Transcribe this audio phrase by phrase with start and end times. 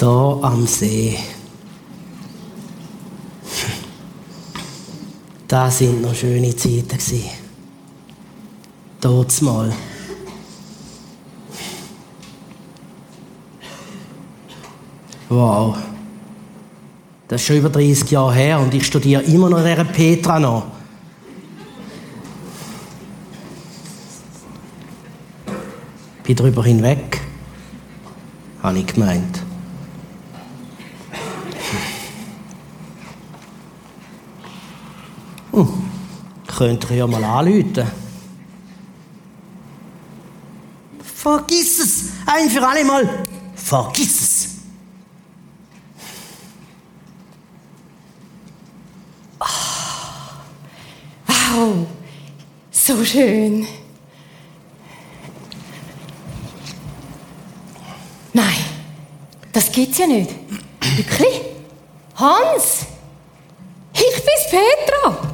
[0.00, 1.18] Da am See.
[5.46, 7.24] Das sind noch schöne Zeiten gewesen.
[8.98, 9.70] Dort mal.
[15.28, 15.76] Wow.
[17.28, 20.66] Das ist schon über 30 Jahre her und ich studiere immer noch dieser Petra noch.
[26.24, 27.20] Bin drüber hinweg,
[28.62, 29.42] habe ich gemeint.
[35.52, 35.68] Hm.
[36.60, 37.90] Könnt ihr ja mal anrufen.
[41.02, 42.04] Vergiss es!
[42.26, 43.24] Ein für alle Mal!
[43.54, 44.48] Vergiss es!
[51.26, 51.86] Wow,
[52.70, 53.66] so schön.
[58.34, 58.64] Nein,
[59.50, 60.30] das gibt's ja nicht.
[60.94, 61.40] Wirklich?
[62.16, 62.84] Hans?
[63.94, 65.29] Ich bin's, Petra.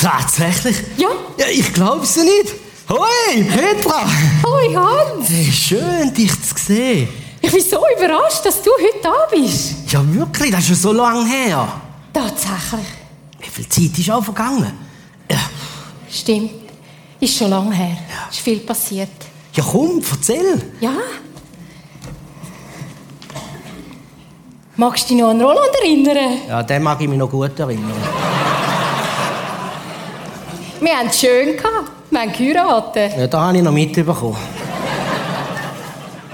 [0.00, 0.76] Tatsächlich?
[0.96, 1.08] Ja.
[1.38, 2.54] Ja, ich glaub's ja nicht.
[2.88, 4.02] Hoi, Petra!
[4.44, 5.28] Hoi, Hans.
[5.28, 7.08] Hey, schön, dich zu sehen.
[7.40, 9.74] Ich bin so überrascht, dass du heute da bist.
[9.92, 11.68] Ja, wirklich, das ist schon so lange her.
[12.12, 12.86] Tatsächlich.
[13.40, 14.72] Wie viel Zeit ist auch vergangen?
[15.30, 15.38] Ja,
[16.10, 16.50] Stimmt.
[17.20, 17.96] Ist schon lange her.
[18.30, 19.08] Ist viel passiert.
[19.54, 20.60] ja komm, erzähl.
[20.80, 20.92] Ja.
[24.76, 26.38] Magst du dich noch an Roland erinnern?
[26.48, 27.92] Ja, den mag ich mich noch gut erinnern.
[30.82, 31.92] Wir haben es schön gehabt.
[32.10, 33.16] Wir haben geheiratet.
[33.16, 34.36] Ja, da habe ich noch mitbekommen.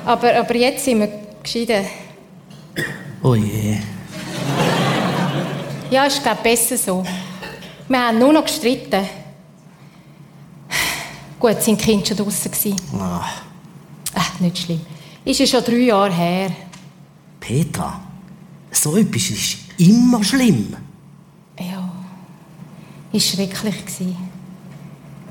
[0.07, 1.11] Aber, aber jetzt sind wir
[1.43, 1.85] geschieden.
[3.23, 3.77] Oh je.
[5.91, 7.05] Ja, ist glaube besser so.
[7.89, 9.07] Wir haben nur noch gestritten.
[11.39, 12.77] Gut, sind die Kinder schon draußen gewesen.
[12.99, 13.29] Ah,
[14.15, 14.81] Ach, nicht schlimm.
[15.27, 16.51] Ist ja schon drei Jahre her.
[17.39, 18.01] Petra,
[18.71, 20.75] so etwas ist immer schlimm.
[21.61, 21.91] Ja,
[23.13, 24.17] ist schrecklich gewesen.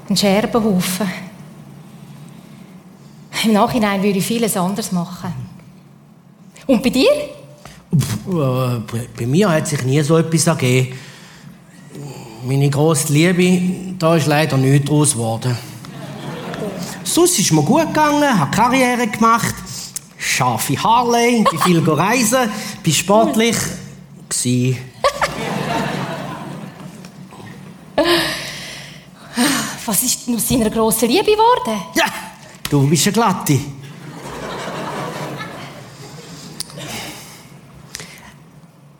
[0.09, 1.07] Ein Scherbenhaufen.
[3.43, 5.33] Im Nachhinein würde ich vieles anders machen.
[6.65, 7.11] Und bei dir?
[7.11, 8.79] Äh,
[9.17, 10.95] bei- mir hat sich nie so etwas ergeben.
[12.45, 15.57] Meine grosse Liebe, da ist leider nichts daraus geworden.
[17.03, 19.55] Sonst ist mir gut gegangen, habe Karriere gemacht,
[20.17, 22.49] scharfe Harley, bin viel reisen,
[22.83, 23.55] bin sportlich.
[24.29, 24.77] Gsi.
[29.87, 31.81] Was ist denn aus seiner grossen Liebe geworden?
[31.95, 32.03] Ja,
[32.69, 33.57] du bist eine Glatte.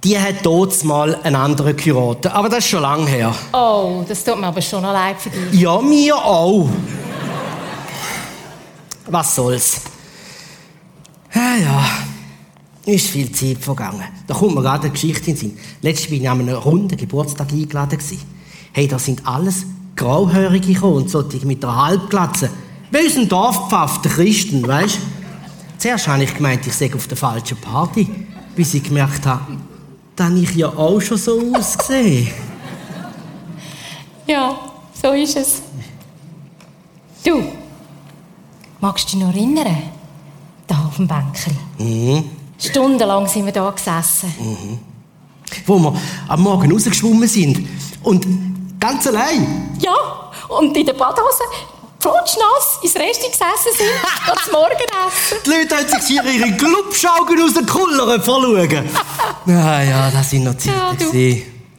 [0.02, 3.36] Die hat dort mal einen anderen geheiratet, aber das ist schon lange her.
[3.52, 5.60] Oh, das tut mir aber schon noch leid für dich.
[5.60, 6.70] Ja, mir auch.
[9.08, 9.82] Was soll's?
[11.36, 11.86] Ja, ja.
[12.86, 14.06] Ist viel Zeit vergangen.
[14.26, 15.60] Da kommt mir gerade eine Geschichte in den Sinn.
[15.82, 18.00] Letztes bin ich an einem runden Geburtstag eingeladen.
[18.72, 19.66] Hey, da sind alles
[19.98, 22.50] Grauhörige gekommen und solche mit der Halbglatze.
[22.92, 25.00] Wie unser Dorfpfaff, der Christen, weißt
[25.78, 28.08] Zuerst habe ich gemeint, ich sei auf der falschen Party,
[28.56, 29.58] bis ich gemerkt habe,
[30.16, 32.28] dass ich ja auch schon so aussehe.
[34.26, 34.58] Ja,
[35.02, 35.62] so ist es.
[37.24, 37.44] Du,
[38.80, 39.84] magst du dich noch erinnern?
[40.66, 41.56] Da auf dem Bänkchen.
[41.78, 42.24] Mhm.
[42.58, 44.34] Stundenlang sind wir da gesessen.
[45.66, 45.94] wo wir
[46.28, 47.68] am Morgen rausgeschwommen sind.
[48.02, 48.26] Und
[48.80, 49.78] ganz allein.
[49.80, 51.44] Ja, und in der Badhose
[52.00, 53.90] flutschnass ins Resti gesessen sind,
[54.28, 55.38] das zum Morgenessen.
[55.46, 58.90] Die Leute haben sich hier ihre Glubschaugen aus den Kullern verloren.
[59.46, 60.78] Ja, ja, das sind noch Zeiten.
[60.78, 61.06] Ja, du.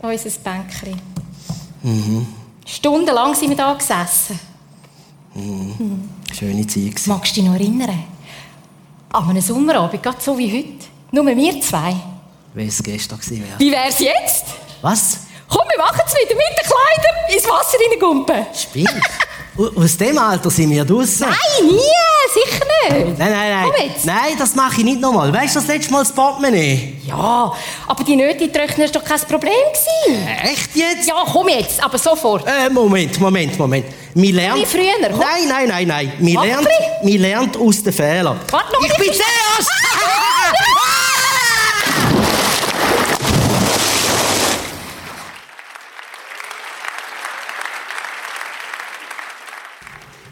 [0.09, 0.99] Unser Bänkchen.
[2.67, 4.41] Stundenlang sind wir da gesessen.
[6.33, 7.07] Schöne Zeit.
[7.07, 8.05] Magst du dich noch erinnern?
[9.13, 10.87] An einem Sommerabend, gerade so wie heute.
[11.11, 11.95] Nur wir zwei.
[12.55, 13.59] Wie es gestern wäre.
[13.59, 14.47] Wie wär's jetzt?
[14.81, 15.19] Was?
[15.49, 18.47] Komm, wir machen es wieder mit den Kleidern ins Wasser reingumpen.
[18.55, 18.87] Spiel?
[19.77, 21.27] Aus dem Alter sind wir draußen.
[21.27, 21.81] Nein, nie,
[22.33, 23.19] sicher nicht.
[23.19, 23.65] Nein, nein, nein.
[23.65, 24.05] Komm jetzt.
[24.05, 25.33] Nein, das mache ich nicht nochmal.
[25.33, 26.95] Weißt du, das letzte Mal das Portemonnaie?
[27.05, 27.53] Ja,
[27.89, 30.29] aber die Nöte trocknen ist doch kein Problem gewesen.
[30.45, 31.09] Echt jetzt?
[31.09, 32.47] Ja, komm jetzt, aber sofort.
[32.47, 33.87] Äh, Moment, Moment, Moment.
[34.15, 34.61] Wir lernen...
[34.61, 35.19] Wie früher, komm.
[35.19, 36.13] Nein, nein, nein, nein.
[36.19, 36.41] Wir
[37.03, 38.39] wir lernen aus den Fehlern.
[38.51, 39.71] Warte noch Ich bin zuerst!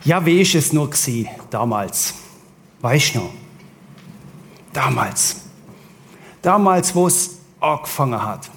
[0.06, 2.14] Ja, wie ist es nur gsi damals?
[2.80, 3.30] Weißt du noch?
[4.72, 5.36] Damals.
[6.40, 8.48] Damals, wo es angefangen hat.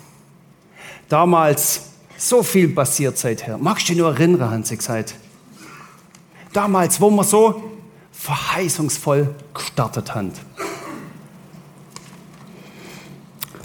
[1.07, 1.81] Damals
[2.18, 3.57] so viel passiert seither.
[3.57, 5.16] Magst du dich nur erinnern, haben sie gesagt.
[6.54, 7.63] Damals, wo wir so
[8.12, 10.31] verheißungsvoll gestartet haben.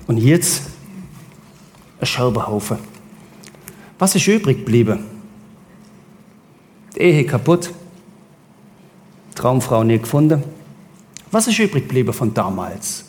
[0.06, 0.62] Und jetzt
[2.00, 2.78] ein Scherbenhaufen.
[3.98, 5.13] Was ist übrig geblieben?
[6.96, 7.70] Ehe kaputt,
[9.34, 10.42] Traumfrau nie gefunden.
[11.30, 13.06] Was ist übrig geblieben von damals?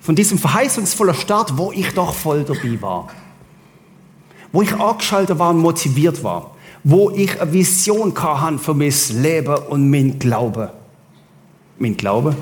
[0.00, 3.08] Von diesem verheißungsvollen Start, wo ich doch voll dabei war.
[4.52, 6.52] Wo ich angeschaltet war und motiviert war.
[6.84, 10.72] Wo ich eine Vision hatte für mein Leben und mein Glaube.
[11.78, 12.36] Mein Glaube?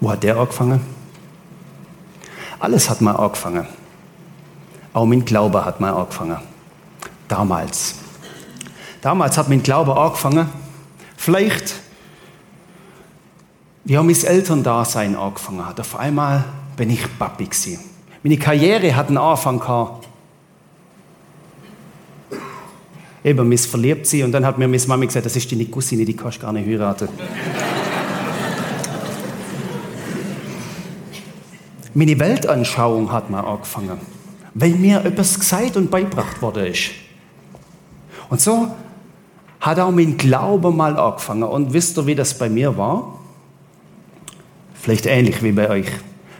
[0.00, 0.80] Wo hat der angefangen?
[2.58, 3.66] Alles hat mal angefangen.
[4.92, 6.38] Auch mein Glaube hat mal angefangen.
[7.28, 7.96] Damals.
[9.06, 10.48] Damals hat mein Glaube angefangen.
[11.16, 11.76] Vielleicht,
[13.84, 15.78] wie auch mein Elterndasein angefangen hat.
[15.78, 16.44] Auf einmal
[16.76, 17.78] bin ich Papi gewesen.
[18.24, 20.08] Meine Karriere hat einen Anfang gehabt.
[23.22, 26.04] Eben, miss verliebt sie und dann hat mir meine Mami gesagt, das ist deine Cousine,
[26.04, 27.08] die kannst du gar nicht heiraten.
[31.94, 34.00] Meine Weltanschauung hat mal angefangen,
[34.54, 36.90] weil mir etwas gesagt und beigebracht worden ist.
[38.28, 38.74] Und so
[39.60, 41.44] hat auch mein Glaube mal angefangen.
[41.44, 43.18] Und wisst ihr, wie das bei mir war?
[44.74, 45.86] Vielleicht ähnlich wie bei euch.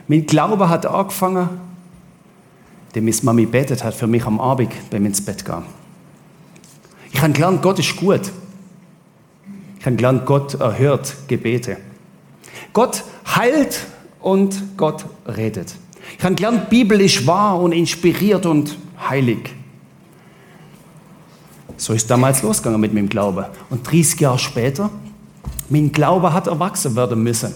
[0.09, 1.49] Mein Glaube hat angefangen,
[2.95, 5.65] dem meine Mami betet hat für mich am Abend, wenn ich ins Bett gehen.
[7.13, 8.21] Ich habe gelernt, Gott ist gut.
[9.79, 11.79] Ich habe gelernt, Gott erhört Gebete.
[12.73, 13.05] Gott
[13.35, 13.87] heilt
[14.21, 15.75] und Gott redet.
[16.19, 18.77] Ich habe gelernt, Bibel ist wahr und inspiriert und
[19.09, 19.56] heilig.
[21.77, 23.51] So ist damals losgegangen mit meinem Glaube.
[23.71, 24.91] Und 30 Jahre später,
[25.69, 27.55] mein Glaube hat erwachsen werden müssen.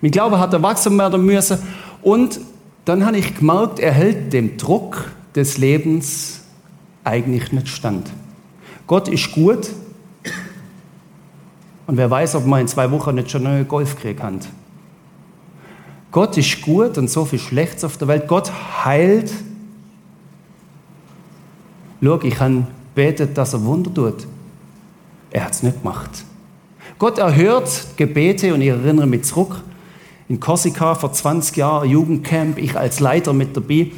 [0.00, 1.58] Mein Glaube hat erwachsen werden müssen.
[2.02, 2.40] Und
[2.84, 6.40] dann habe ich gemerkt, er hält dem Druck des Lebens
[7.04, 8.10] eigentlich nicht stand.
[8.86, 9.68] Gott ist gut.
[11.86, 14.48] Und wer weiß, ob man in zwei Wochen nicht schon einen Golfkrieg hat.
[16.10, 18.28] Gott ist gut und so viel Schlechtes auf der Welt.
[18.28, 18.50] Gott
[18.84, 19.32] heilt.
[22.02, 24.26] Schau, ich habe betet, dass er Wunder tut.
[25.30, 26.24] Er hat es nicht gemacht.
[26.98, 29.62] Gott erhört Gebete und ich erinnere mich zurück.
[30.28, 33.92] In Korsika vor 20 Jahren, Jugendcamp, ich als Leiter mit dabei.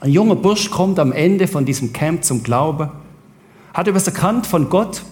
[0.00, 2.90] Ein junger Bursch kommt am Ende von diesem Camp zum Glauben,
[3.72, 5.02] hat etwas erkannt von Gott,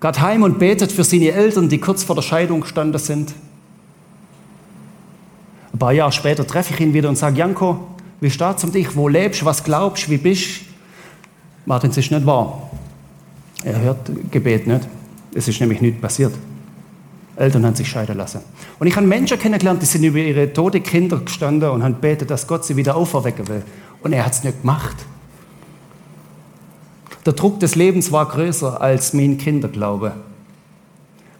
[0.00, 3.32] geht heim und betet für seine Eltern, die kurz vor der Scheidung gestanden sind.
[5.72, 7.80] Ein paar Jahre später treffe ich ihn wieder und sage, Janko,
[8.22, 8.94] wie steht's um dich?
[8.94, 9.44] Wo lebst?
[9.44, 10.08] Was glaubst?
[10.08, 10.64] Wie bist du?
[11.66, 12.70] Martin, es ist nicht wahr.
[13.64, 14.86] Er hört Gebet nicht.
[15.34, 16.32] Es ist nämlich nichts passiert.
[17.34, 18.40] Eltern haben sich scheiden lassen.
[18.78, 22.30] Und ich habe Menschen kennengelernt, die sind über ihre tote Kinder gestanden und haben betet,
[22.30, 23.64] dass Gott sie wieder auferwecken will.
[24.04, 24.96] Und er hat es nicht gemacht.
[27.26, 30.12] Der Druck des Lebens war größer als mein Kinderglaube.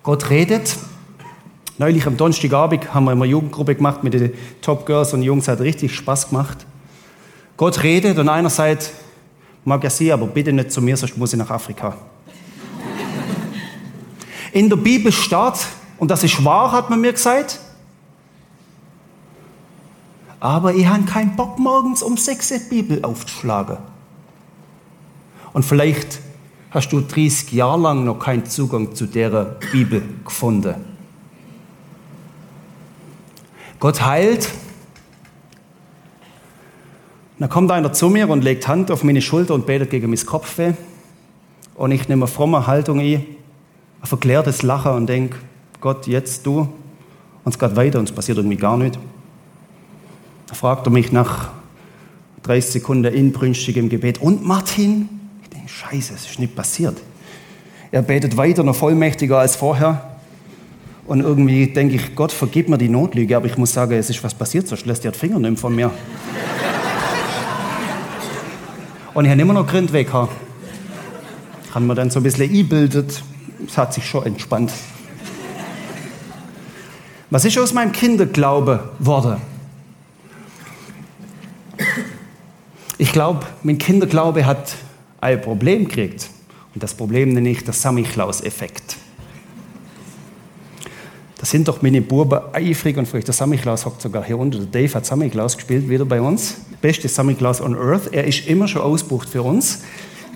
[0.03, 0.77] Gott redet,
[1.79, 5.61] Neulich am Donnerstagabend haben wir eine Jugendgruppe gemacht mit den Top Girls und Jungs, hat
[5.61, 6.67] richtig Spaß gemacht.
[7.63, 8.91] Gott redet und einerseits
[9.65, 11.97] mag er sie, aber bitte nicht zu mir, sonst muss ich nach Afrika.
[14.51, 17.61] In der Bibel steht, und das ist wahr, hat man mir gesagt,
[20.41, 23.77] aber ich habe keinen Bock, morgens um sechs die Bibel aufzuschlagen.
[25.53, 26.19] Und vielleicht
[26.73, 30.75] hast du 30 Jahre lang noch keinen Zugang zu der Bibel gefunden.
[33.79, 34.51] Gott heilt.
[37.43, 40.27] Dann kommt einer zu mir und legt Hand auf meine Schulter und betet gegen mein
[40.27, 40.75] Kopfweh.
[41.75, 43.25] Und ich nehme eine fromme Haltung ein,
[44.01, 45.39] ein verklärtes Lachen und denke,
[45.81, 46.69] Gott, jetzt du.
[47.43, 48.97] Und es geht weiter und es passiert irgendwie gar nicht.
[50.47, 51.49] Dann fragt er mich nach
[52.45, 55.09] 30 Sekunden inbrünstigem Gebet, und Martin?
[55.43, 57.03] Ich denke, scheiße, es ist nicht passiert.
[57.91, 60.17] Er betet weiter, noch vollmächtiger als vorher.
[61.09, 64.23] Und irgendwie denke ich, Gott, vergib mir die Notlüge, aber ich muss sagen, es ist
[64.23, 65.91] was passiert, sonst lässt er die Finger nicht von mir.
[69.15, 70.09] Und ich habe immer noch Grind weg.
[70.09, 73.23] Ich habe mir dann so ein bisschen eingebildet.
[73.67, 74.73] Es hat sich schon entspannt.
[77.31, 79.37] Was ist aus meinem Kinderglaube geworden?
[82.97, 84.75] Ich glaube, mein Kinderglaube hat
[85.21, 86.31] ein Problem gekriegt.
[86.75, 88.97] Und das Problem nenne ich das Samichlaus-Effekt.
[91.43, 94.71] Da sind doch meine Buben eifrig und vielleicht der Samichlaus hockt sogar hier unten.
[94.71, 96.59] Der Dave hat Samichlaus gespielt, wieder bei uns.
[96.81, 98.13] Beste Samichlaus on Earth.
[98.13, 99.81] Er ist immer schon ausbucht für uns.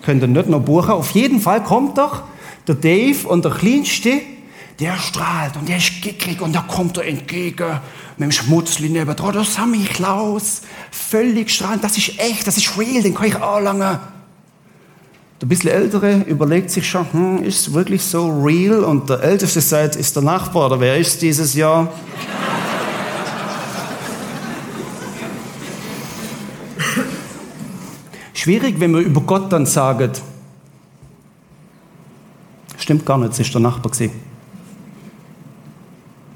[0.05, 0.91] Könnt ihr nicht noch buchen.
[0.91, 2.25] Auf jeden Fall kommt doch
[2.67, 4.21] der Dave und der Kleinste,
[4.81, 7.79] der strahlt und der ist gickig und da kommt er entgegen
[8.17, 9.33] mit dem Schmutzli neben dran.
[9.33, 11.85] Der Samichlaus, völlig strahlend.
[11.85, 14.01] Das ist echt, das ist real, den kann ich anlangen.
[15.41, 18.83] Der bisschen Ältere überlegt sich schon, hm, ist es wirklich so real?
[18.85, 21.93] Und der Älteste sagt, ist der Nachbar, oder wer ist dieses Jahr?
[28.33, 30.23] Schwierig, wenn man über Gott dann sagt,
[32.79, 34.13] stimmt gar nicht, es ist der Nachbar gewesen.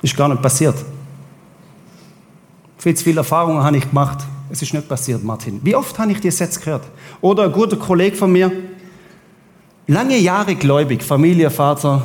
[0.02, 0.74] Ist gar nicht passiert.
[2.76, 4.18] Viel zu viele Erfahrungen habe ich gemacht.
[4.50, 5.60] Es ist nicht passiert, Martin.
[5.62, 6.84] Wie oft habe ich dir Sätze gehört?
[7.20, 8.50] Oder ein guter Kollege von mir,
[9.90, 12.02] lange Jahre gläubig, Familie, Vater,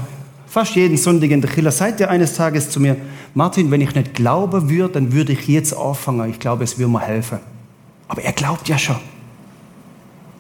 [0.48, 2.98] fast jeden Sonntag in der Killer, sagt er eines Tages zu mir,
[3.36, 6.30] Martin, wenn ich nicht glauben würde, dann würde ich jetzt anfangen.
[6.32, 7.40] Ich glaube, es würde mir helfen.
[8.08, 8.96] Aber er glaubt ja schon.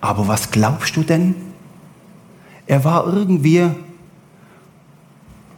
[0.01, 1.35] Aber was glaubst du denn?
[2.65, 3.69] Er war irgendwie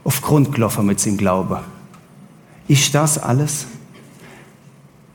[0.03, 1.59] auf Grund gelaufen mit seinem Glauben.
[2.67, 3.65] Ist das alles?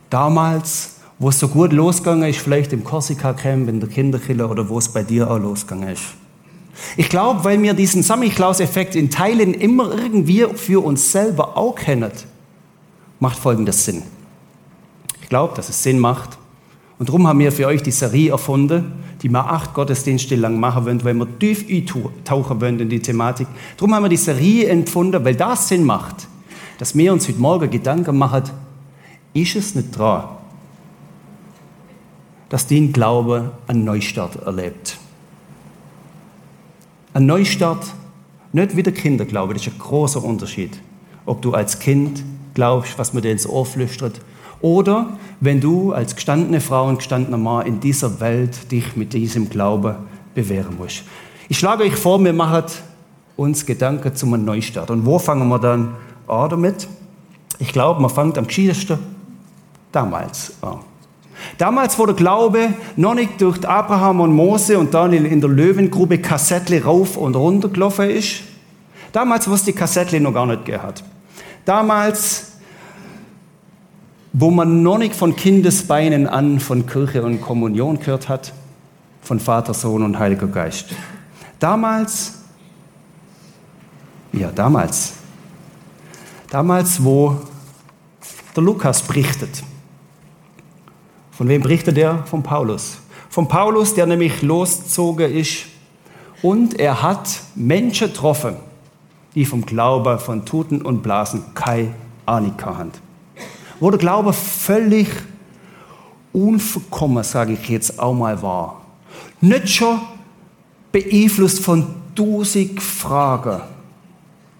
[0.09, 4.79] Damals, wo es so gut losgegangen ist, vielleicht im Korsika-Camp, in der Kinderkille oder wo
[4.79, 6.22] es bei dir auch losgegangen ist.
[6.97, 12.11] Ich glaube, weil wir diesen Samichlaus-Effekt in Teilen immer irgendwie für uns selber auch kennen,
[13.21, 14.03] macht folgendes Sinn.
[15.23, 16.39] Ich glaube, dass es Sinn macht.
[16.99, 20.85] Und darum haben wir für euch die Serie erfunden, die wir acht Gottesdienste lang machen
[20.85, 23.47] wollen, weil wir tief eintauchen wollen in die Thematik.
[23.77, 26.29] Darum haben wir die Serie empfunden, weil das Sinn macht,
[26.79, 28.45] dass wir uns heute Morgen Gedanken machen,
[29.35, 30.25] ist es nicht dran,
[32.49, 34.99] dass dein Glaube einen Neustart erlebt.
[37.15, 37.93] Ein Neustart,
[38.53, 40.79] nicht wie der Kinderglaube, das ist ein großer Unterschied.
[41.27, 44.21] Ob du als Kind glaubst, was man dir ins Ohr flüstert,
[44.63, 49.51] oder wenn du als gestandene Frau und gestandener Mann in dieser Welt dich mit diesem
[49.51, 49.97] Glaube
[50.35, 51.03] bewähren musst.
[51.49, 52.65] Ich schlage euch vor, wir machen
[53.37, 54.91] uns Gedanken zum Neustart.
[54.91, 55.95] Und wo fangen wir dann
[56.29, 56.89] an damit?
[57.59, 58.99] Ich glaube, man fängt am gescheitesten
[59.91, 60.79] damals an.
[61.59, 66.83] Damals, der Glaube noch nicht durch Abraham und Mose und dann in der Löwengrube Kassettle
[66.83, 68.43] rauf und runter gelaufen ist.
[69.13, 71.05] Damals, wo es die Kassettle noch gar nicht gehabt.
[71.65, 72.53] Damals,
[74.33, 78.53] wo man noch nicht von Kindesbeinen an von Kirche und Kommunion gehört hat,
[79.21, 80.87] von Vater, Sohn und Heiliger Geist.
[81.59, 82.41] Damals,
[84.33, 85.13] ja, damals,
[86.51, 87.37] damals, wo
[88.57, 89.63] der Lukas berichtet.
[91.33, 92.25] Von wem berichtet er?
[92.27, 92.99] Von Paulus.
[93.29, 95.65] Von Paulus, der nämlich losgezogen ist
[96.43, 98.57] und er hat Menschen getroffen,
[99.35, 101.95] die vom Glauben von Tuten und Blasen keine
[102.27, 102.93] Ahnung haben
[103.83, 105.09] wo der Glaube völlig
[106.33, 108.81] unverkommen, sage ich jetzt auch mal, war.
[109.41, 110.01] Nicht schon
[110.93, 113.61] beeinflusst von tausend Fragen,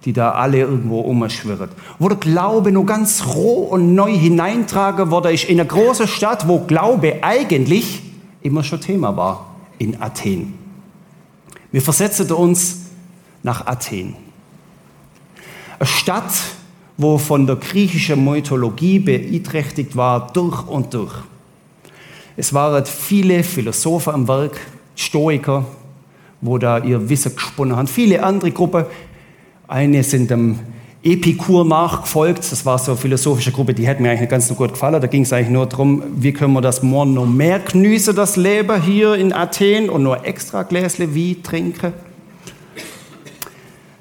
[0.05, 1.69] die da alle irgendwo umschwirren.
[1.99, 6.49] Wo der Glaube nur ganz roh und neu hineintragen wurde, ist in einer großen Stadt,
[6.49, 8.03] wo Glaube eigentlich
[8.43, 10.55] immer schon Thema war, in Athen.
[11.71, 12.81] Wir versetzen uns
[13.43, 14.17] nach Athen.
[15.79, 16.33] Eine Stadt,
[16.97, 21.15] wo von der griechischen Mythologie beeinträchtigt war, durch und durch.
[22.37, 24.61] Es waren viele Philosophen am Werk,
[24.97, 25.65] Stoiker,
[26.41, 27.87] wo da ihr Wissen gesponnen haben.
[27.87, 28.85] Viele andere Gruppen.
[29.73, 30.59] Eine sind dem
[31.03, 32.53] Epikur nachgefolgt.
[32.53, 35.01] Das war so eine philosophische Gruppe, die hat mir eigentlich ganz gut gefallen.
[35.01, 38.37] Da ging es eigentlich nur darum, wie können wir das morgen noch mehr genießen, das
[38.37, 41.95] Leben hier in Athen und nur extra Gläsle wie trinken.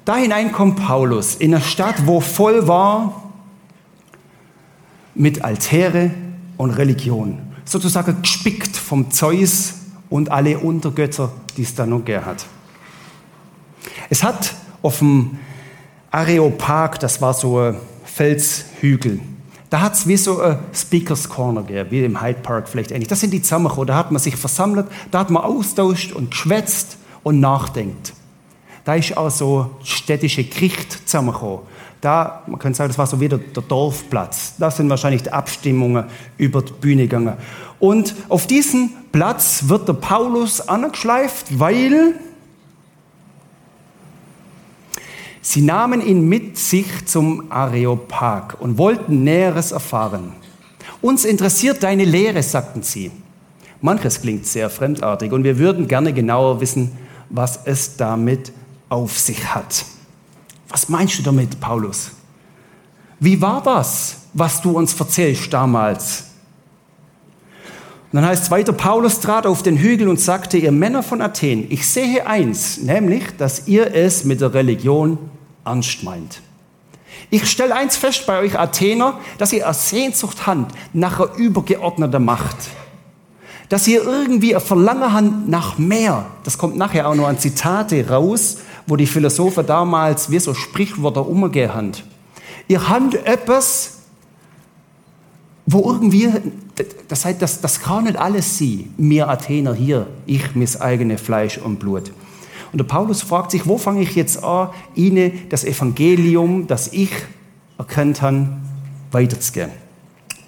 [0.04, 3.32] Da hinein kommt Paulus in eine Stadt, wo voll war
[5.14, 6.10] mit Altäre
[6.58, 7.38] und Religion.
[7.64, 9.76] Sozusagen gespickt vom Zeus
[10.10, 12.44] und alle Untergötter, die es da noch gegeben hat.
[14.10, 15.38] Es hat auf dem
[16.12, 19.20] Areopag, das war so ein Felshügel,
[19.70, 23.08] da hat es wie so ein Speakers Corner gegeben, wie im Hyde Park vielleicht ähnlich.
[23.08, 26.98] Das sind die zusammengekommen, da hat man sich versammelt, da hat man austauscht und geschwätzt
[27.22, 28.12] und nachdenkt.
[28.84, 31.60] Da ist auch so städtische Gericht zusammengekommen.
[32.02, 34.54] Da, man könnte sagen, das war so wieder der Dorfplatz.
[34.58, 36.04] Da sind wahrscheinlich die Abstimmungen
[36.36, 37.38] über die Bühne gegangen.
[37.78, 42.16] Und auf diesen Platz wird der Paulus angeschleift, weil
[45.42, 50.32] sie nahmen ihn mit sich zum Areopag und wollten Näheres erfahren.
[51.02, 53.10] Uns interessiert deine Lehre, sagten sie.
[53.82, 56.92] Manches klingt sehr fremdartig und wir würden gerne genauer wissen,
[57.28, 58.52] was es damit
[58.88, 59.84] auf sich hat.
[60.68, 62.12] Was meinst du damit, Paulus?
[63.18, 66.31] Wie war das, was du uns erzählst damals?
[68.12, 71.22] Und dann heißt es weiter, Paulus trat auf den Hügel und sagte, ihr Männer von
[71.22, 75.18] Athen, ich sehe eins, nämlich, dass ihr es mit der Religion
[75.64, 76.42] ernst meint.
[77.30, 82.56] Ich stelle eins fest bei euch Athener, dass ihr Sehnsucht habt nach einer übergeordneten Macht
[83.72, 86.26] dass ihr irgendwie ein Verlangen habt nach mehr.
[86.44, 91.26] Das kommt nachher auch noch an Zitate raus, wo die Philosophen damals wie so Sprichwörter
[91.26, 91.92] umgehen haben.
[92.68, 93.91] Ihr habt etwas,
[95.66, 96.28] wo irgendwie,
[97.08, 101.58] das heißt, das, das kann nicht alles sie, mir Athener hier, ich mis eigene Fleisch
[101.58, 102.12] und Blut.
[102.72, 107.10] Und der Paulus fragt sich, wo fange ich jetzt an, ihnen das Evangelium, das ich
[107.78, 108.48] erkannt habe,
[109.12, 109.70] weiterzugehen.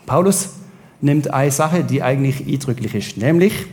[0.06, 0.50] Paulus
[1.00, 3.66] nimmt eine Sache, die eigentlich eindrücklich ist, nämlich,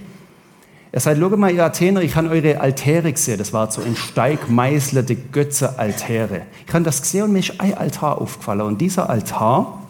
[0.93, 3.38] er sagt, schau mal, ihr Athener, ich habe eure Altäre gesehen.
[3.38, 6.41] Das war so ein steigmeißelte Götze-Altäre.
[6.67, 8.60] Ich habe das gesehen und mir ist ein Altar aufgefallen.
[8.60, 9.81] Und dieser Altar,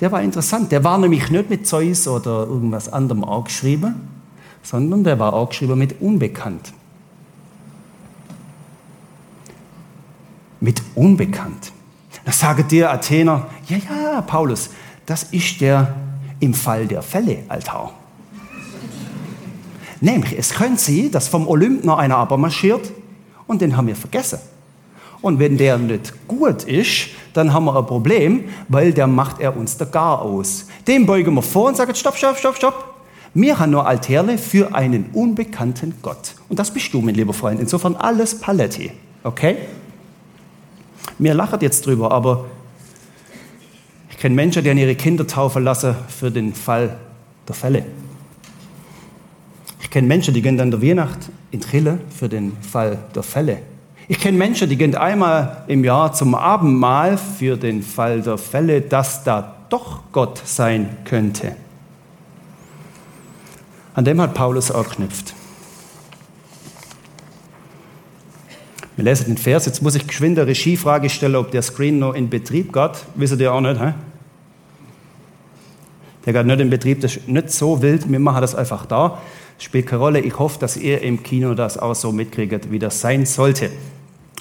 [0.00, 0.70] der war interessant.
[0.70, 3.94] Der war nämlich nicht mit Zeus oder irgendwas anderem angeschrieben,
[4.62, 6.72] sondern der war angeschrieben mit Unbekannt.
[10.60, 11.72] Mit Unbekannt.
[12.24, 14.70] Da sagen dir Athener, ja, ja, Paulus,
[15.06, 15.94] das ist der
[16.40, 17.92] im Fall der Fälle Altar.
[20.00, 22.92] Nämlich, es könnte sein, dass vom Olymp noch einer aber marschiert
[23.46, 24.38] und den haben wir vergessen.
[25.20, 29.56] Und wenn der nicht gut ist, dann haben wir ein Problem, weil der macht er
[29.56, 30.66] uns da gar aus.
[30.86, 32.94] Dem beugen wir vor und sagen, stopp, stopp, stopp, stopp.
[33.34, 36.34] Wir haben nur Altäre für einen unbekannten Gott.
[36.48, 37.60] Und das bist du, mein lieber Freund.
[37.60, 38.90] Insofern alles Paletti.
[39.22, 39.56] Okay?
[41.18, 42.46] Mir lacht jetzt drüber, aber
[44.10, 46.96] ich kenne Menschen, die an ihre Kinder taufen lassen für den Fall
[47.46, 47.84] der Fälle.
[49.80, 53.58] Ich kenne Menschen, die gehen an der Weihnacht in Trille für den Fall der Fälle.
[54.10, 58.80] Ich kenne Menschen, die gehen einmal im Jahr zum Abendmahl für den Fall der Fälle,
[58.80, 61.54] dass da doch Gott sein könnte.
[63.94, 65.34] An dem hat Paulus auch geknüpft.
[68.96, 72.14] Wir lesen den Vers, jetzt muss ich geschwind eine Regiefrage stellen, ob der Screen noch
[72.14, 72.92] in Betrieb geht.
[73.14, 73.92] Wisst ihr auch nicht, hä?
[76.24, 79.20] Der geht nicht in Betrieb, das ist nicht so wild, wir machen das einfach da.
[79.58, 80.20] Spielt keine Rolle.
[80.20, 83.70] Ich hoffe, dass ihr im Kino das auch so mitkriegt, wie das sein sollte.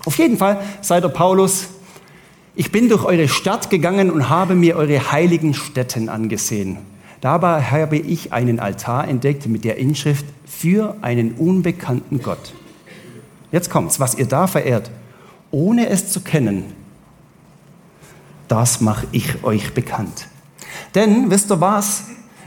[0.08, 1.68] Auf jeden Fall sei der Paulus,
[2.56, 6.78] ich bin durch eure Stadt gegangen und habe mir eure heiligen Stätten angesehen.
[7.20, 12.54] Dabei habe ich einen Altar entdeckt mit der Inschrift für einen unbekannten Gott.
[13.52, 14.92] Jetzt kommt's, was ihr da verehrt,
[15.52, 16.64] ohne es zu kennen,
[18.48, 20.30] das mache ich euch bekannt.
[20.96, 22.06] Denn, wisst ihr was?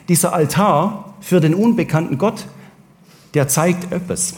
[0.08, 2.46] Dieser Altar für den unbekannten Gott,
[3.34, 4.36] der zeigt etwas.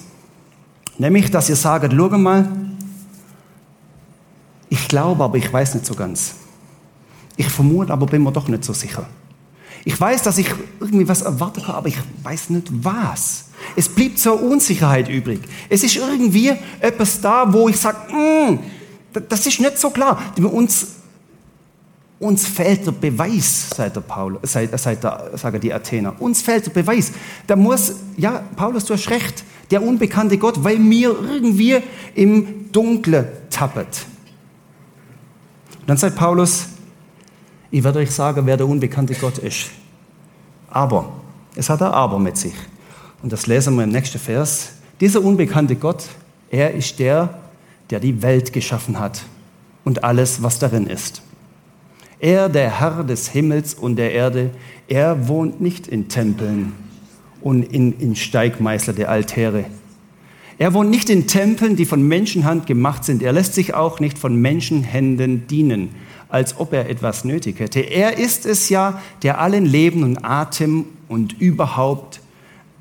[0.98, 2.48] Nämlich, dass ihr sagt, schau mal,
[4.72, 6.32] ich glaube, aber ich weiß nicht so ganz.
[7.36, 9.06] Ich vermute, aber bin mir doch nicht so sicher.
[9.84, 10.48] Ich weiß, dass ich
[10.80, 13.48] irgendwie was erwarten kann, aber ich weiß nicht was.
[13.76, 15.40] Es blieb zur Unsicherheit übrig.
[15.68, 18.60] Es ist irgendwie etwas da, wo ich sage, mm,
[19.28, 20.18] das ist nicht so klar.
[20.38, 20.86] Uns,
[22.18, 26.14] uns fehlt der Beweis, sagt der Paulus, sagt, sagt der, sagen die Athener.
[26.18, 27.12] Uns fehlt der Beweis.
[27.46, 31.76] Da muss, ja, Paulus, du hast recht, der unbekannte Gott, weil mir irgendwie
[32.14, 34.06] im Dunkle tappet.
[35.82, 36.68] Und dann sagt Paulus,
[37.70, 39.70] ich werde euch sagen, wer der unbekannte Gott ist.
[40.70, 41.12] Aber,
[41.56, 42.54] es hat ein Aber mit sich.
[43.22, 44.74] Und das lesen wir im nächsten Vers.
[45.00, 46.04] Dieser unbekannte Gott,
[46.50, 47.40] er ist der,
[47.90, 49.22] der die Welt geschaffen hat
[49.84, 51.22] und alles, was darin ist.
[52.20, 54.50] Er, der Herr des Himmels und der Erde,
[54.86, 56.72] er wohnt nicht in Tempeln
[57.40, 59.64] und in, in Steigmeißler der Altäre.
[60.62, 63.20] Er wohnt nicht in Tempeln, die von Menschenhand gemacht sind.
[63.20, 65.88] Er lässt sich auch nicht von Menschenhänden dienen,
[66.28, 67.80] als ob er etwas nötig hätte.
[67.80, 72.20] Er ist es ja, der allen Leben und Atem und überhaupt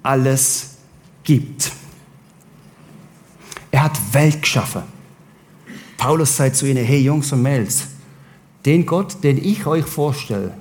[0.04, 0.76] alles
[1.24, 1.72] gibt.
[3.72, 4.84] Er hat Welt geschaffen.
[5.98, 7.88] Paulus sagt zu ihnen, hey Jungs und Mädels,
[8.64, 10.54] den Gott, den ich euch vorstelle,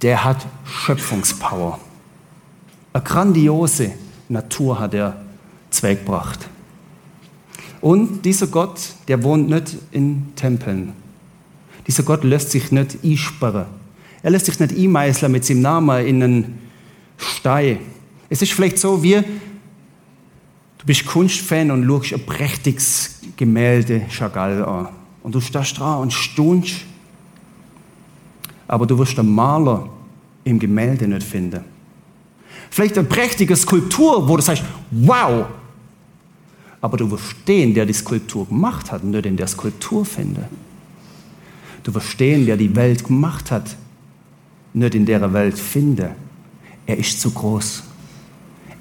[0.00, 1.78] der hat Schöpfungspower.
[2.94, 3.92] Eine grandiose
[4.30, 5.27] Natur hat er
[5.78, 6.48] zweckgebracht.
[7.80, 10.92] Und dieser Gott, der wohnt nicht in Tempeln.
[11.86, 13.66] Dieser Gott lässt sich nicht einsperren.
[14.22, 16.58] Er lässt sich nicht einmeißeln mit seinem Namen in einen
[17.16, 17.78] Stein.
[18.28, 24.88] Es ist vielleicht so wie, du bist Kunstfan und schaust ein prächtiges Gemälde Chagall an.
[25.22, 26.76] Und du stehst dran und stunst,
[28.66, 29.88] aber du wirst den Maler
[30.44, 31.64] im Gemälde nicht finden.
[32.70, 35.46] Vielleicht eine prächtige Skulptur, wo du sagst, wow,
[36.80, 40.44] aber du wirst den, der die Skulptur gemacht hat, nicht in der Skulptur finden.
[41.82, 43.76] Du wirst den, der die Welt gemacht hat,
[44.74, 46.10] nicht in der Welt finden.
[46.86, 47.82] Er ist zu groß.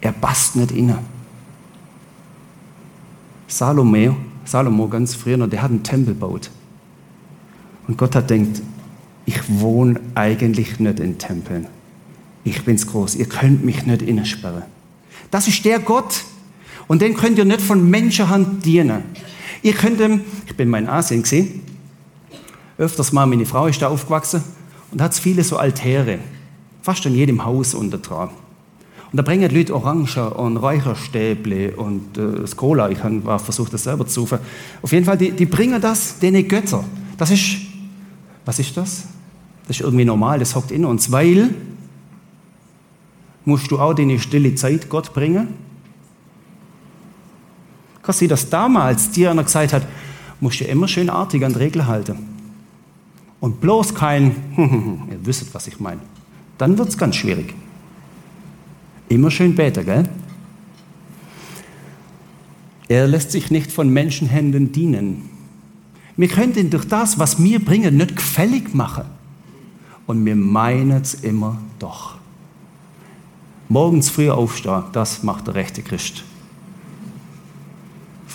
[0.01, 0.99] Er passt nicht inne.
[3.47, 6.51] Salome, Salomo ganz früher, der hat einen Tempel gebaut.
[7.87, 8.61] Und Gott hat denkt,
[9.25, 11.67] ich wohne eigentlich nicht in Tempeln.
[12.43, 14.63] ich bin's groß, ihr könnt mich nicht innesperren.
[15.31, 16.23] Das ist der Gott.
[16.87, 19.03] Und den könnt ihr nicht von Menschenhand dienen.
[19.61, 21.61] Ihr könnt ihm, ich bin mal in Asien gesehen,
[22.77, 24.43] öfters mal, meine Frau ist da aufgewachsen
[24.91, 26.19] und hat viele so Altäre,
[26.81, 28.29] fast in jedem Haus unter dran.
[29.11, 32.89] Und da bringen die Leute Orangen und Räucherstäble und äh, Cola.
[32.89, 34.39] Ich habe versucht, das selber zu suchen.
[34.81, 36.83] Auf jeden Fall, die, die bringen das denen Götter.
[37.17, 37.57] Das ist,
[38.43, 39.05] was ist das?
[39.67, 41.53] Das ist irgendwie normal, das hockt in uns, weil
[43.45, 45.47] musst du auch deine stille Zeit Gott bringen.
[48.07, 49.85] Kann sie dass damals dir einer gesagt hat,
[50.39, 52.17] musst du immer schön artig an die Regeln halten.
[53.41, 54.33] Und bloß kein,
[55.11, 55.99] ihr wisst, was ich meine.
[56.57, 57.53] Dann wird es ganz schwierig.
[59.09, 60.07] Immer schön beten, gell?
[62.87, 65.29] Er lässt sich nicht von Menschenhänden dienen.
[66.15, 69.03] Wir können ihn durch das, was wir bringen, nicht gefällig machen.
[70.05, 72.15] Und wir meinen es immer doch.
[73.67, 76.23] Morgens früh aufstehen, das macht der rechte Christ.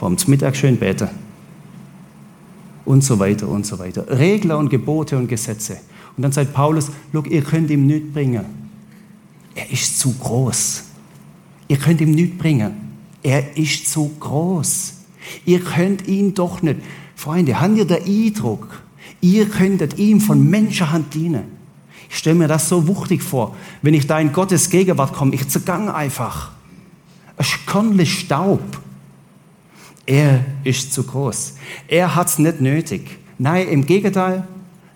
[0.02, 1.10] Vor dem Mittag schön beten.
[2.84, 4.04] Und so weiter und so weiter.
[4.08, 5.76] Regler und Gebote und Gesetze.
[6.16, 8.44] Und dann sagt Paulus, look, ihr könnt ihm nichts bringen.
[9.54, 10.82] Er ist zu groß.
[11.68, 12.72] Ihr könnt ihm nichts bringen.
[13.22, 14.94] Er ist zu groß.
[15.44, 16.80] Ihr könnt ihn doch nicht.
[17.14, 18.82] Freunde, habt ihr den Eindruck,
[19.20, 21.44] ihr könntet ihm von Menschenhand dienen?
[22.10, 25.36] Ich stelle mir das so wuchtig vor, wenn ich da in Gottes Gegenwart komme.
[25.36, 26.50] Ich zergang einfach.
[27.36, 28.81] Ein Körnchen Staub.
[30.06, 31.54] Er ist zu groß.
[31.88, 33.18] Er hat es nicht nötig.
[33.38, 34.46] Nein, im Gegenteil,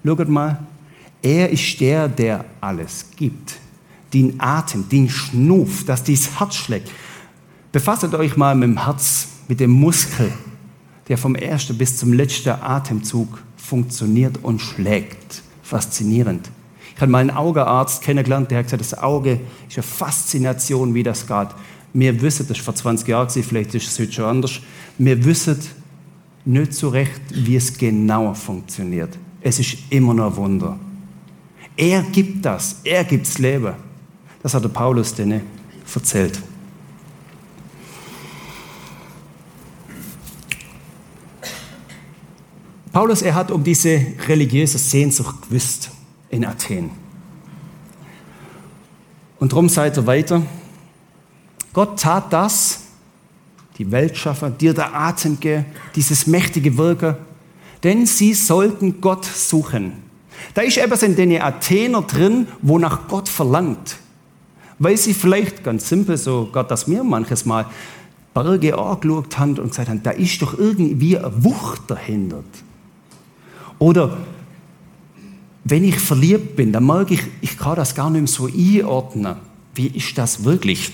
[0.05, 0.59] schaut mal,
[1.23, 3.57] er ist der, der alles gibt.
[4.13, 6.91] Den Atem, den Schnuff, dass dieses Herz schlägt.
[7.73, 10.33] Befasst euch mal mit dem Herz, mit dem Muskel,
[11.09, 15.43] der vom ersten bis zum letzten Atemzug funktioniert und schlägt.
[15.63, 16.51] Faszinierend.
[16.95, 21.03] Ich habe mal einen Augearzt kennengelernt, der hat gesagt, das Auge ist eine Faszination, wie
[21.03, 21.49] das geht.
[21.93, 24.61] Wir wissen, das ist vor 20 Jahren, vielleicht ist es heute schon anders,
[24.99, 25.59] wir wissen
[26.45, 29.19] nicht so recht, wie es genau funktioniert.
[29.41, 30.79] Es ist immer noch ein Wunder.
[31.77, 33.75] Er gibt das, er gibt das Leben.
[34.43, 35.43] Das hat der Paulus denen
[35.95, 36.41] erzählt.
[42.93, 45.91] Paulus, er hat um diese religiöse Sehnsucht gewusst
[46.31, 46.91] in Athen.
[49.39, 50.43] Und darum seid ihr weiter.
[51.77, 52.85] Gott tat das,
[53.77, 57.17] die Weltschaffer, dir der Atem gegeben, dieses mächtige Wirken,
[57.85, 59.93] denn sie sollten Gott suchen.
[60.55, 63.97] Da ist etwas in den Athener drin, wonach Gott verlangt.
[64.79, 67.67] Weil sie vielleicht ganz simpel, so Gott das mir manches Mal,
[68.33, 72.43] Berge angeschaut haben und gesagt haben, da ist doch irgendwie eine Wucht dahinter.
[73.79, 74.17] Oder
[75.65, 79.37] wenn ich verliebt bin, dann merke ich, ich kann das gar nicht mehr so einordnen.
[79.75, 80.91] Wie ist das wirklich?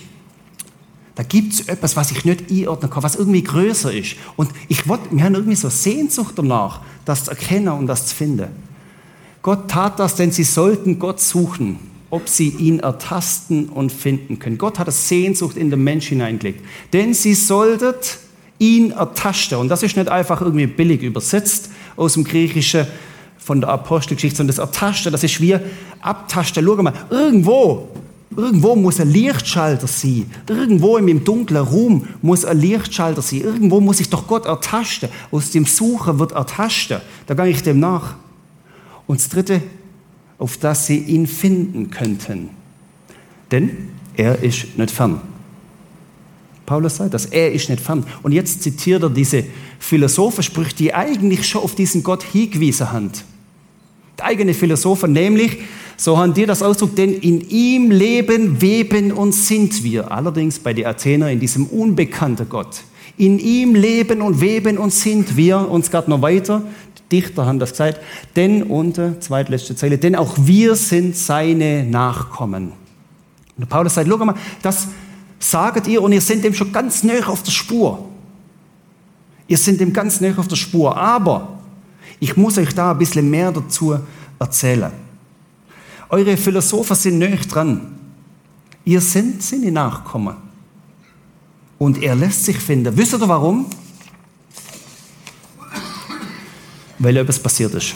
[1.14, 4.16] Da gibt es etwas, was ich nicht einordnen kann, was irgendwie größer ist.
[4.36, 8.14] Und ich wollt, wir haben irgendwie so Sehnsucht danach, das zu erkennen und das zu
[8.14, 8.48] finden.
[9.42, 14.56] Gott tat das, denn sie sollten Gott suchen, ob sie ihn ertasten und finden können.
[14.56, 16.64] Gott hat eine Sehnsucht in den Mensch hineingelegt.
[16.92, 17.94] Denn sie sollten
[18.58, 19.58] ihn ertasten.
[19.58, 22.86] Und das ist nicht einfach irgendwie billig übersetzt aus dem Griechischen,
[23.42, 25.56] von der Apostelgeschichte, sondern das Ertasten, das ist wie
[26.00, 26.64] Abtasten.
[26.64, 27.88] Schau mal, irgendwo,
[28.36, 30.30] irgendwo muss ein Lichtschalter sein.
[30.48, 33.40] Irgendwo im dunklen Raum muss ein Lichtschalter sein.
[33.40, 35.08] Irgendwo muss ich doch Gott ertasten.
[35.30, 37.00] Aus dem Suchen wird ertasten.
[37.26, 38.14] Da gehe ich dem nach.
[39.06, 39.62] Und das Dritte,
[40.38, 42.50] auf das sie ihn finden könnten.
[43.50, 45.20] Denn er ist nicht fern.
[46.66, 48.04] Paulus sagt das, er ist nicht fern.
[48.22, 49.44] Und jetzt zitiert er diese
[49.78, 53.10] Philosophensprüche, die eigentlich schon auf diesen Gott hingewiesen haben
[54.22, 55.58] eigene Philosophen, nämlich,
[56.02, 60.10] so haben die das Ausdruck, denn in ihm leben, weben und sind wir.
[60.10, 62.82] Allerdings bei den Athener in diesem unbekannten Gott.
[63.16, 65.70] In ihm leben und weben und sind wir.
[65.70, 66.62] Uns geht noch weiter.
[66.98, 68.00] Die Dichter haben das gesagt.
[68.34, 72.72] Denn, unter, zweitletzte Zeile, denn auch wir sind seine Nachkommen.
[73.56, 74.88] Und Paulus sagt, schau mal, das
[75.38, 78.08] sagt ihr und ihr seid dem schon ganz näher auf der Spur.
[79.46, 80.96] Ihr seid dem ganz näher auf der Spur.
[80.96, 81.60] Aber
[82.18, 83.96] ich muss euch da ein bisschen mehr dazu
[84.40, 84.90] erzählen.
[86.12, 87.98] Eure Philosophen sind näher dran.
[88.84, 90.36] Ihr seid seine Nachkommen.
[91.78, 92.94] Und er lässt sich finden.
[92.94, 93.64] Wisst ihr warum?
[96.98, 97.94] Weil etwas passiert ist.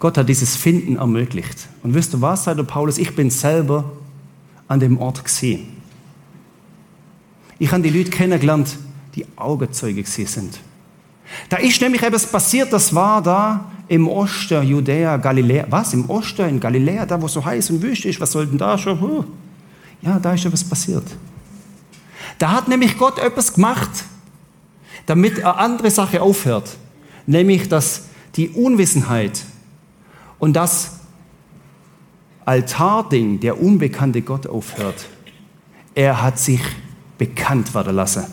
[0.00, 1.68] Gott hat dieses Finden ermöglicht.
[1.84, 2.98] Und wisst ihr was, sagt der Paulus?
[2.98, 3.92] Ich bin selber
[4.66, 5.68] an dem Ort gesehen.
[7.60, 8.76] Ich habe die Leute kennengelernt,
[9.14, 10.58] die Augenzeuge sind.
[11.48, 15.66] Da ist nämlich etwas passiert, das war da im Osten, Judäa, Galiläa.
[15.70, 15.94] Was?
[15.94, 18.58] Im Osten, in Galiläa, da wo es so heiß und wüst ist, was soll denn
[18.58, 19.00] da schon?
[19.00, 19.24] Huh.
[20.02, 21.04] Ja, da ist etwas passiert.
[22.38, 24.04] Da hat nämlich Gott etwas gemacht,
[25.06, 26.76] damit eine andere Sache aufhört.
[27.26, 28.04] Nämlich, dass
[28.36, 29.42] die Unwissenheit
[30.38, 31.00] und das
[32.44, 35.06] Altarding, der unbekannte Gott aufhört.
[35.94, 36.60] Er hat sich
[37.18, 38.24] bekannt werden lassen.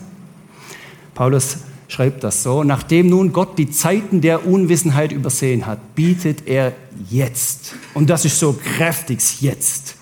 [1.16, 1.58] Paulus
[1.94, 6.74] schreibt das so, nachdem nun Gott die Zeiten der Unwissenheit übersehen hat, bietet er
[7.10, 9.96] jetzt, und das ist so kräftiges Jetzt.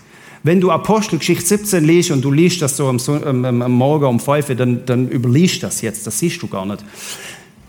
[0.43, 2.97] Wenn du Apostelgeschichte 17 liest und du liest das so am,
[3.45, 6.83] am, am Morgen um 5 dann, dann überliest das jetzt, das siehst du gar nicht.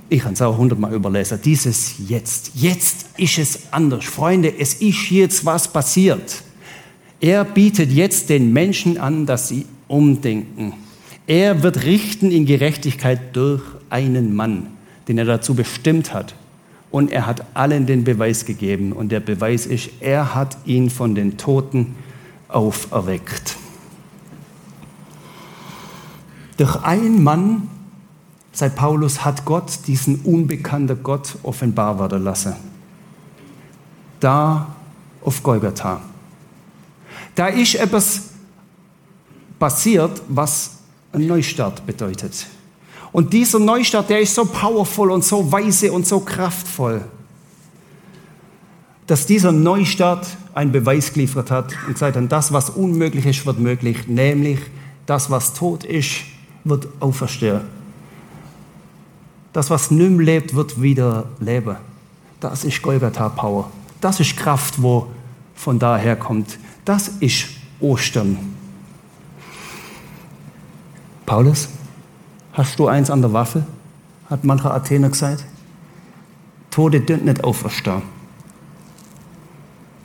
[0.08, 1.40] Ich habe es auch hundertmal überlesen.
[1.44, 2.52] Dieses Jetzt.
[2.54, 4.04] Jetzt ist es anders.
[4.04, 6.42] Freunde, es ist jetzt was passiert.
[7.20, 10.74] Er bietet jetzt den Menschen an, dass sie umdenken.
[11.26, 14.68] Er wird richten in Gerechtigkeit durch einen Mann,
[15.06, 16.34] den er dazu bestimmt hat.
[16.90, 18.92] Und er hat allen den Beweis gegeben.
[18.92, 21.94] Und der Beweis ist, er hat ihn von den Toten
[22.48, 23.56] auferweckt.
[26.58, 27.68] Durch einen Mann,
[28.52, 32.54] seit Paulus, hat Gott diesen unbekannten Gott offenbar werden lassen.
[34.20, 34.76] Da
[35.22, 36.02] auf Golgatha.
[37.34, 38.30] Da ist etwas
[39.58, 40.78] passiert, was
[41.12, 42.46] ein Neustart bedeutet.
[43.12, 47.02] Und dieser Neustart, der ist so powerful und so weise und so kraftvoll,
[49.06, 53.58] dass dieser Neustart einen Beweis geliefert hat und gesagt hat, das, was unmöglich ist, wird
[53.58, 54.60] möglich, nämlich
[55.06, 56.22] das, was tot ist,
[56.64, 57.60] wird auferstehen.
[59.52, 61.76] Das, was mehr lebt, wird wieder leben.
[62.40, 63.70] Das ist Golgatha Power.
[64.00, 65.08] Das ist Kraft, wo
[65.54, 66.58] von daher kommt.
[66.84, 67.48] Das ist
[67.80, 68.38] Ostern.
[71.26, 71.68] Paulus,
[72.52, 73.66] hast du eins an der Waffe?
[74.28, 75.44] Hat mancher Athener gesagt.
[76.70, 78.02] Tode dünnt nicht auferstehen.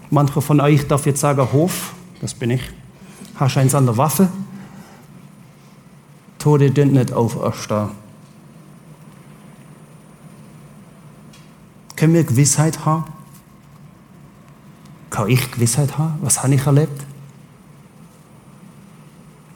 [0.09, 2.61] Mancher von euch darf jetzt sagen, Hof, das bin ich.
[3.35, 4.29] Hast eins an der Waffe?
[6.39, 7.89] Tode dünnt nicht auferstehen.
[11.95, 13.05] Können wir Gewissheit haben?
[15.09, 16.19] Kann ich Gewissheit haben?
[16.21, 17.03] Was habe ich erlebt?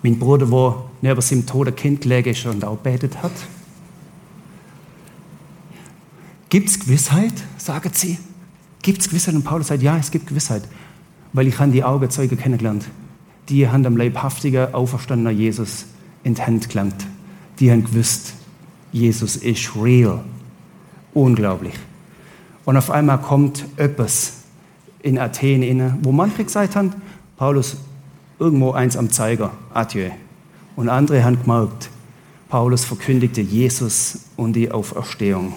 [0.03, 3.31] Mein Bruder, der neben seinem toten Kind gelegen ist und auch betet hat.
[6.49, 8.17] Gibt es Gewissheit, sagen sie?
[8.81, 9.35] Gibt es Gewissheit?
[9.35, 10.63] Und Paulus sagt, ja, es gibt Gewissheit,
[11.33, 12.85] weil ich habe die Augenzeuge kennengelernt.
[13.47, 15.85] Die haben am leibhaftigen, auferstandenen Jesus
[16.23, 17.05] in die Hand gelangt.
[17.59, 18.33] Die haben gewusst,
[18.91, 20.23] Jesus ist real.
[21.13, 21.75] Unglaublich.
[22.65, 24.33] Und auf einmal kommt etwas
[25.01, 26.93] in Athen inne, wo manche gesagt haben,
[27.37, 27.77] Paulus,
[28.41, 30.09] irgendwo eins am Zeiger, adieu.
[30.75, 31.89] Und andere haben gemerkt,
[32.49, 35.53] Paulus verkündigte Jesus und die Auferstehung.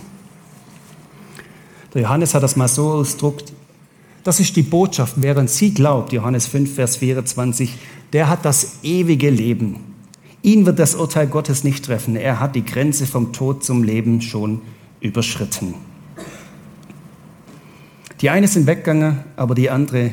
[1.95, 3.53] Der Johannes hat das mal so ausgedruckt,
[4.23, 7.75] das ist die Botschaft, während sie glaubt, Johannes 5, Vers 24,
[8.13, 9.77] der hat das ewige Leben.
[10.43, 12.17] Ihn wird das Urteil Gottes nicht treffen.
[12.17, 14.61] Er hat die Grenze vom Tod zum Leben schon
[15.01, 15.75] überschritten.
[18.21, 20.13] Die eine sind weggegangen, aber die andere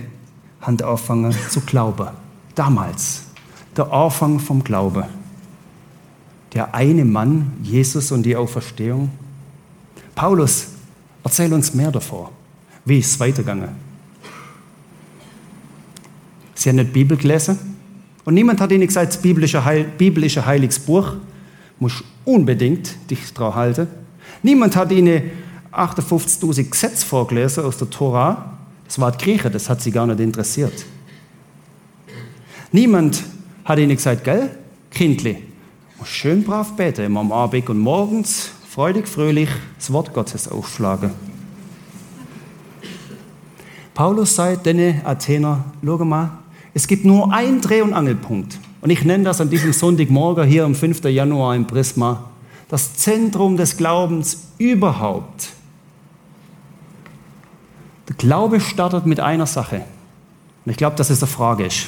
[0.61, 2.09] haben angefangen zu glauben.
[2.55, 3.23] Damals,
[3.75, 5.07] der Anfang vom Glaube.
[6.53, 9.09] Der eine Mann, Jesus und die Auferstehung.
[10.15, 10.67] Paulus,
[11.23, 12.27] erzähl uns mehr davon.
[12.83, 13.69] Wie ist es weitergegangen?
[16.55, 17.57] Sie haben nicht die Bibel gelesen
[18.25, 21.13] und niemand hat ihnen gesagt, das biblische, Heil, biblische heiliges Buch
[22.25, 23.87] unbedingt dich daran halten.
[24.43, 25.31] Niemand hat ihnen
[25.71, 28.57] 58.000 Gesetze vorgelesen aus der Tora.
[28.85, 30.85] Das war die Grieche, das hat sie gar nicht interessiert.
[32.71, 33.23] Niemand
[33.65, 34.49] hat ihnen gesagt, gell,
[34.89, 35.43] Kindli,
[36.05, 41.11] schön brav beten, immer am Abend und morgens freudig, fröhlich das Wort Gottes aufschlagen.
[43.93, 46.31] Paulus sagt den Athener, schau mal,
[46.73, 48.57] es gibt nur einen Dreh- und Angelpunkt.
[48.79, 51.03] Und ich nenne das an diesem Sonntagmorgen hier am 5.
[51.03, 52.31] Januar im Prisma
[52.69, 55.49] das Zentrum des Glaubens überhaupt.
[58.07, 59.83] Der Glaube startet mit einer Sache.
[60.65, 61.87] Und ich glaube, dass es eine Frage ist.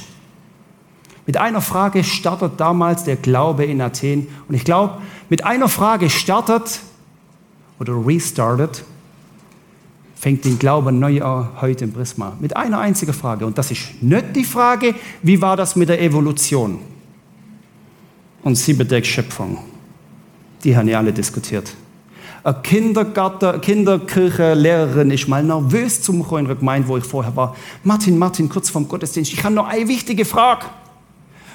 [1.25, 4.27] Mit einer Frage startet damals der Glaube in Athen.
[4.47, 6.81] Und ich glaube, mit einer Frage startet
[7.79, 8.83] oder restartet,
[10.15, 12.33] fängt den Glauben neu an heute im Prisma.
[12.39, 13.45] Mit einer einzigen Frage.
[13.45, 16.79] Und das ist nicht die Frage, wie war das mit der Evolution
[18.43, 19.59] und siebente Schöpfung.
[20.63, 21.73] Die haben ja alle diskutiert.
[22.43, 27.55] Eine Kindergarten, Kinderkirchenlehrerin ist mal nervös zum in der Gemeinde, wo ich vorher war.
[27.85, 30.65] Martin, Martin, kurz vorm Gottesdienst, ich habe noch eine wichtige Frage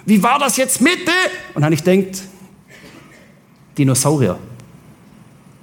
[0.05, 1.13] wie war das jetzt Mitte?
[1.55, 2.23] Und dann ich denkt,
[3.77, 4.39] Dinosaurier.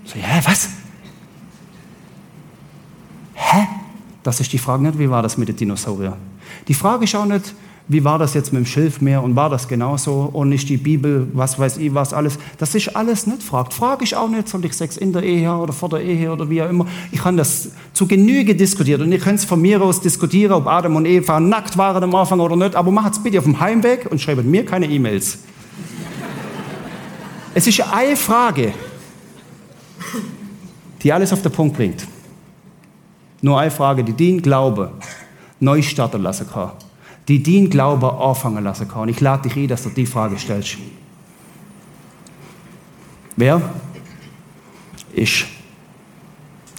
[0.05, 0.69] So, hä, was?
[4.25, 6.17] Das ist die Frage nicht, wie war das mit den Dinosauriern.
[6.67, 7.53] Die Frage ist auch nicht,
[7.87, 11.27] wie war das jetzt mit dem Schilfmeer und war das genauso und nicht die Bibel,
[11.33, 12.39] was weiß ich, was alles.
[12.57, 13.75] Das ist alles nicht fragt.
[13.75, 16.49] Frage ich auch nicht, soll ich Sex in der Ehe oder vor der Ehe oder
[16.49, 16.87] wie auch immer.
[17.11, 20.65] Ich habe das zu Genüge diskutiert und ihr könnt es von mir aus diskutieren, ob
[20.65, 23.59] Adam und Eva nackt waren am Anfang oder nicht, aber macht es bitte auf dem
[23.59, 25.37] Heimweg und schreibt mir keine E-Mails.
[27.53, 28.73] es ist eine Frage,
[31.03, 32.07] die alles auf den Punkt bringt.
[33.41, 34.89] Nur eine Frage, die den Glaube
[35.59, 36.71] neu starten lassen kann
[37.27, 39.03] die deinen Glauben anfangen lassen kann.
[39.03, 40.77] Und ich lade dich ein, dass du die Frage stellst.
[43.35, 43.61] Wer
[45.13, 45.45] ist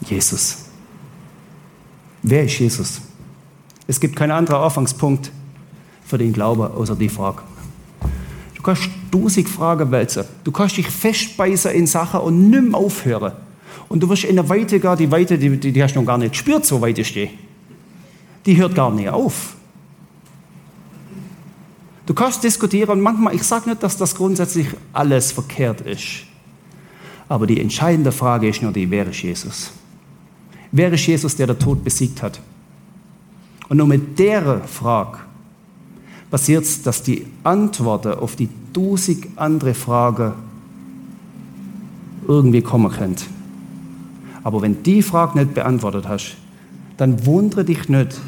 [0.07, 0.67] Jesus?
[2.23, 3.01] Wer ist Jesus?
[3.87, 5.31] Es gibt keinen anderen Anfangspunkt
[6.05, 7.43] für den Glauben außer die Frage.
[8.55, 10.25] Du kannst tausend Fragen wälzen.
[10.45, 13.33] Du kannst dich festbeißen in Sachen und nimm aufhören.
[13.89, 16.07] Und du wirst in der Weite gar, die Weite, die, die, die hast du noch
[16.07, 17.31] gar nicht gespürt, so weit ich stehe.
[18.45, 19.56] Die hört gar nicht auf.
[22.07, 26.23] Du kannst diskutieren und manchmal, ich sage nicht, dass das grundsätzlich alles verkehrt ist.
[27.29, 29.73] Aber die entscheidende Frage ist nur die, wer ist Jesus?
[30.71, 32.41] Wer ist Jesus, der den Tod besiegt hat?
[33.69, 35.19] Und nur mit der Frage
[36.31, 40.35] passiert es, dass die Antworten auf die tausend andere Fragen
[42.29, 43.17] irgendwie kommen können.
[44.45, 46.37] Aber wenn die Frage nicht beantwortet hast,
[46.97, 48.21] dann wundere dich nicht,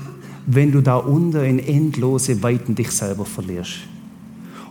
[0.50, 3.80] wenn du da unter in endlose Weiten dich selber verlierst.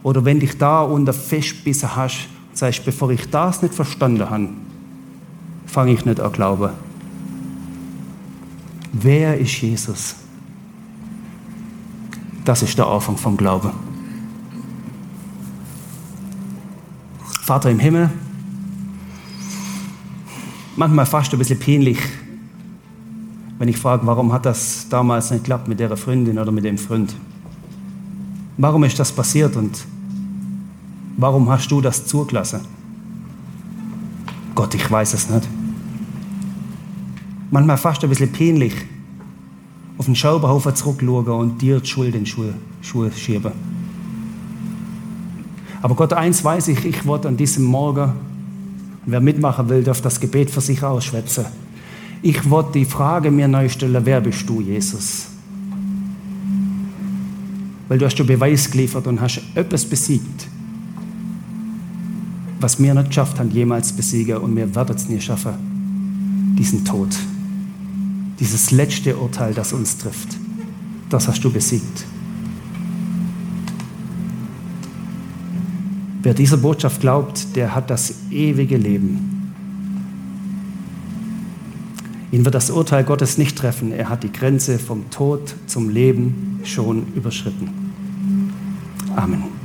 [0.01, 4.49] Oder wenn dich da unter festbissen hast und sagst, bevor ich das nicht verstanden habe,
[5.67, 6.71] fange ich nicht an glauben.
[8.91, 10.15] Wer ist Jesus?
[12.43, 13.71] Das ist der Anfang vom Glauben.
[17.43, 18.09] Vater im Himmel,
[20.75, 21.99] manchmal fast ein bisschen peinlich,
[23.59, 26.77] wenn ich frage, warum hat das damals nicht geklappt mit der Freundin oder mit dem
[26.77, 27.13] Freund?
[28.57, 29.85] Warum ist das passiert und
[31.17, 32.61] warum hast du das zugelassen?
[34.53, 35.47] Gott, ich weiß es nicht.
[37.49, 38.73] Manchmal fast ein bisschen peinlich,
[39.97, 43.51] auf den Schauberhaufen zurückschauen und dir die Schuld in die Schuhe, Schuhe schieben.
[45.81, 48.13] Aber Gott, eins weiß ich, ich wollte an diesem Morgen,
[49.05, 51.45] wer mitmachen will, darf das Gebet für sich ausschwätzen
[52.21, 55.27] ich wollte die Frage mir neu stellen, wer bist du, Jesus?
[57.87, 60.47] Weil du hast den Beweis geliefert und hast etwas besiegt,
[62.59, 67.09] was wir nicht geschafft haben, jemals besiegen und wir werden es nie schaffen, diesen Tod.
[68.39, 70.37] Dieses letzte Urteil, das uns trifft,
[71.09, 72.05] das hast du besiegt.
[76.23, 79.36] Wer dieser Botschaft glaubt, der hat das ewige Leben.
[82.37, 83.91] Ihn wird das Urteil Gottes nicht treffen.
[83.91, 87.91] Er hat die Grenze vom Tod zum Leben schon überschritten.
[89.15, 89.56] Amen.